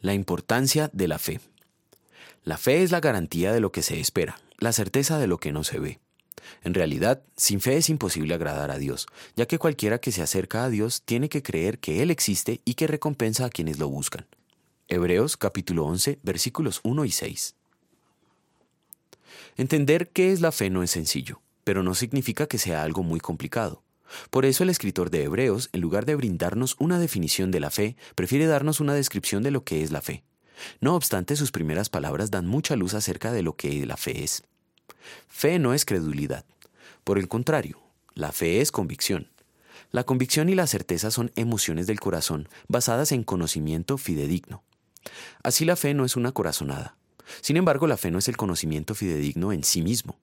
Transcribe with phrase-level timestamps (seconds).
[0.00, 1.40] La importancia de la fe.
[2.44, 5.52] La fe es la garantía de lo que se espera, la certeza de lo que
[5.52, 5.98] no se ve.
[6.62, 9.06] En realidad, sin fe es imposible agradar a Dios,
[9.36, 12.74] ya que cualquiera que se acerca a Dios tiene que creer que Él existe y
[12.74, 14.26] que recompensa a quienes lo buscan.
[14.88, 17.54] Hebreos capítulo 11 versículos 1 y 6.
[19.56, 23.18] Entender qué es la fe no es sencillo, pero no significa que sea algo muy
[23.18, 23.82] complicado.
[24.30, 27.96] Por eso el escritor de Hebreos, en lugar de brindarnos una definición de la fe,
[28.14, 30.24] prefiere darnos una descripción de lo que es la fe.
[30.80, 34.42] No obstante, sus primeras palabras dan mucha luz acerca de lo que la fe es.
[35.28, 36.44] Fe no es credulidad.
[37.04, 37.80] Por el contrario,
[38.14, 39.30] la fe es convicción.
[39.92, 44.62] La convicción y la certeza son emociones del corazón basadas en conocimiento fidedigno.
[45.42, 46.96] Así la fe no es una corazonada.
[47.40, 50.18] Sin embargo, la fe no es el conocimiento fidedigno en sí mismo.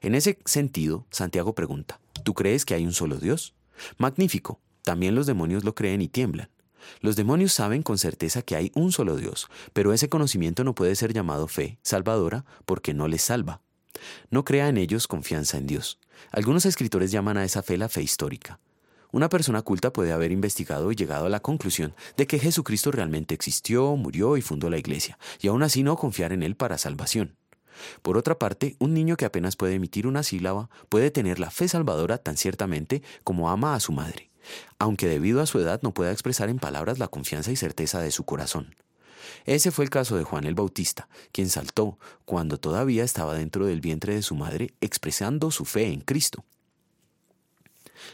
[0.00, 3.54] En ese sentido, Santiago pregunta, ¿tú crees que hay un solo Dios?
[3.98, 6.50] Magnífico, también los demonios lo creen y tiemblan.
[7.00, 10.94] Los demonios saben con certeza que hay un solo Dios, pero ese conocimiento no puede
[10.94, 13.60] ser llamado fe salvadora porque no les salva.
[14.30, 15.98] No crea en ellos confianza en Dios.
[16.30, 18.60] Algunos escritores llaman a esa fe la fe histórica.
[19.12, 23.34] Una persona culta puede haber investigado y llegado a la conclusión de que Jesucristo realmente
[23.34, 27.36] existió, murió y fundó la iglesia, y aún así no confiar en Él para salvación.
[28.02, 31.68] Por otra parte, un niño que apenas puede emitir una sílaba puede tener la fe
[31.68, 34.30] salvadora tan ciertamente como ama a su madre,
[34.78, 38.10] aunque debido a su edad no pueda expresar en palabras la confianza y certeza de
[38.10, 38.74] su corazón.
[39.44, 43.80] Ese fue el caso de Juan el Bautista, quien saltó cuando todavía estaba dentro del
[43.80, 46.44] vientre de su madre expresando su fe en Cristo.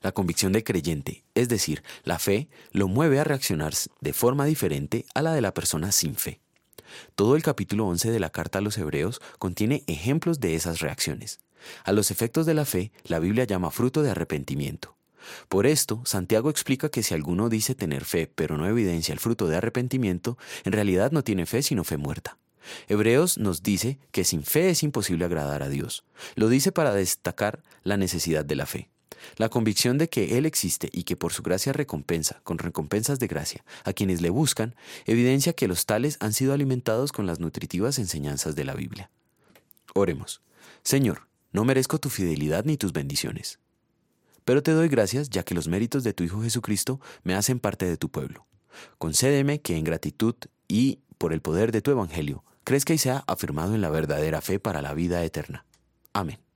[0.00, 5.06] La convicción de creyente, es decir, la fe, lo mueve a reaccionar de forma diferente
[5.14, 6.40] a la de la persona sin fe.
[7.14, 11.40] Todo el capítulo 11 de la carta a los Hebreos contiene ejemplos de esas reacciones.
[11.84, 14.96] A los efectos de la fe, la Biblia llama fruto de arrepentimiento.
[15.48, 19.46] Por esto, Santiago explica que si alguno dice tener fe pero no evidencia el fruto
[19.46, 22.38] de arrepentimiento, en realidad no tiene fe sino fe muerta.
[22.88, 26.04] Hebreos nos dice que sin fe es imposible agradar a Dios.
[26.34, 28.88] Lo dice para destacar la necesidad de la fe.
[29.36, 33.26] La convicción de que Él existe y que por su gracia recompensa, con recompensas de
[33.26, 34.74] gracia, a quienes le buscan,
[35.06, 39.10] evidencia que los tales han sido alimentados con las nutritivas enseñanzas de la Biblia.
[39.94, 40.42] Oremos.
[40.82, 43.58] Señor, no merezco tu fidelidad ni tus bendiciones.
[44.44, 47.86] Pero te doy gracias ya que los méritos de tu Hijo Jesucristo me hacen parte
[47.86, 48.46] de tu pueblo.
[48.96, 50.34] Concédeme que en gratitud
[50.68, 54.58] y por el poder de tu Evangelio crezca y sea afirmado en la verdadera fe
[54.58, 55.64] para la vida eterna.
[56.12, 56.47] Amén.